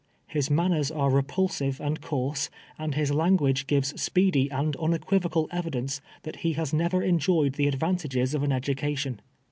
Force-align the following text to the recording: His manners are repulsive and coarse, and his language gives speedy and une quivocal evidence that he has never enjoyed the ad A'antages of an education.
His 0.25 0.49
manners 0.49 0.89
are 0.89 1.11
repulsive 1.11 1.79
and 1.79 2.01
coarse, 2.01 2.49
and 2.79 2.95
his 2.95 3.11
language 3.11 3.67
gives 3.67 4.01
speedy 4.01 4.49
and 4.49 4.75
une 4.81 4.97
quivocal 4.97 5.47
evidence 5.51 6.01
that 6.23 6.37
he 6.37 6.53
has 6.53 6.73
never 6.73 7.03
enjoyed 7.03 7.53
the 7.53 7.67
ad 7.67 7.77
A'antages 7.79 8.33
of 8.33 8.41
an 8.41 8.51
education. 8.51 9.21